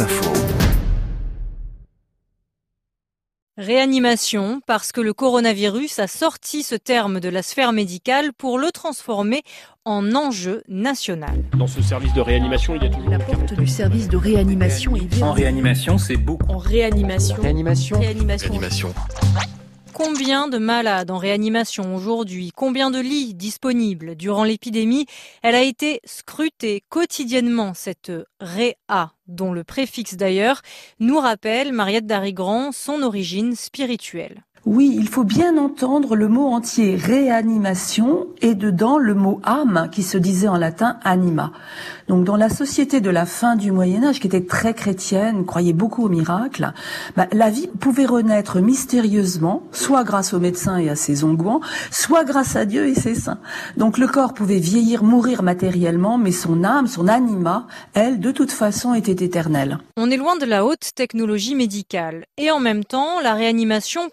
[0.00, 0.32] Info.
[3.56, 8.72] Réanimation, parce que le coronavirus a sorti ce terme de la sphère médicale pour le
[8.72, 9.42] transformer
[9.84, 11.44] en enjeu national.
[11.56, 14.96] Dans ce service de réanimation, il y a toujours La porte du service de réanimation
[14.96, 16.50] est En réanimation, c'est beaucoup.
[16.50, 17.36] En réanimation.
[17.40, 18.00] Réanimation.
[18.00, 18.94] Réanimation.
[19.94, 22.50] Combien de malades en réanimation aujourd'hui?
[22.52, 25.06] Combien de lits disponibles Durant l'épidémie,
[25.40, 30.62] elle a été scrutée quotidiennement, cette réa, dont le préfixe d'ailleurs
[30.98, 34.42] nous rappelle, Mariette Darigrand, son origine spirituelle.
[34.66, 40.02] Oui, il faut bien entendre le mot entier réanimation et dedans le mot âme qui
[40.02, 41.52] se disait en latin anima.
[42.08, 45.74] Donc dans la société de la fin du Moyen Âge qui était très chrétienne, croyait
[45.74, 46.72] beaucoup au miracle,
[47.14, 51.60] bah, la vie pouvait renaître mystérieusement, soit grâce aux médecins et à ses onguents,
[51.90, 53.40] soit grâce à Dieu et ses saints.
[53.76, 58.52] Donc le corps pouvait vieillir, mourir matériellement, mais son âme, son anima, elle, de toute
[58.52, 59.78] façon, était éternelle.
[59.98, 62.24] On est loin de la haute technologie médicale.
[62.38, 64.08] Et en même temps, la réanimation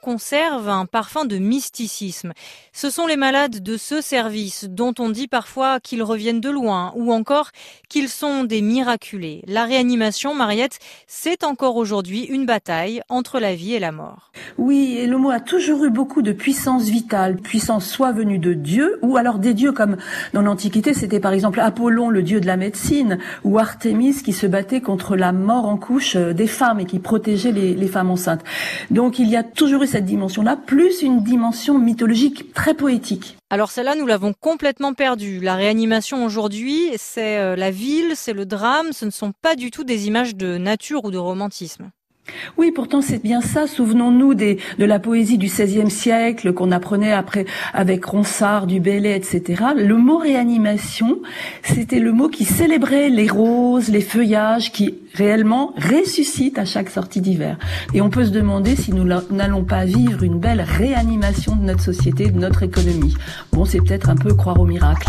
[0.49, 2.33] un parfum de mysticisme.
[2.73, 6.93] Ce sont les malades de ce service dont on dit parfois qu'ils reviennent de loin
[6.95, 7.51] ou encore
[7.89, 9.43] qu'ils sont des miraculés.
[9.47, 14.31] La réanimation, Mariette, c'est encore aujourd'hui une bataille entre la vie et la mort.
[14.57, 18.53] Oui, et le mot a toujours eu beaucoup de puissance vitale, puissance soit venue de
[18.53, 19.97] Dieu, ou alors des dieux comme
[20.33, 24.47] dans l'Antiquité, c'était par exemple Apollon, le dieu de la médecine, ou Artémis qui se
[24.47, 28.09] battait contre la mort en couche euh, des femmes et qui protégeait les, les femmes
[28.09, 28.43] enceintes.
[28.89, 30.05] Donc il y a toujours eu cette
[30.65, 33.37] plus une dimension mythologique très poétique.
[33.49, 35.39] Alors celle-là, nous l'avons complètement perdue.
[35.39, 39.71] La réanimation aujourd'hui, c'est euh, la ville, c'est le drame, ce ne sont pas du
[39.71, 41.91] tout des images de nature ou de romantisme.
[42.57, 43.67] Oui, pourtant c'est bien ça.
[43.67, 49.63] Souvenons-nous des, de la poésie du XVIe siècle qu'on apprenait après avec Ronsard, du etc.
[49.75, 51.19] Le mot réanimation,
[51.63, 57.21] c'était le mot qui célébrait les roses, les feuillages, qui réellement ressuscitent à chaque sortie
[57.21, 57.57] d'hiver.
[57.93, 61.83] Et on peut se demander si nous n'allons pas vivre une belle réanimation de notre
[61.83, 63.15] société, de notre économie.
[63.51, 65.07] Bon, c'est peut-être un peu croire au miracle.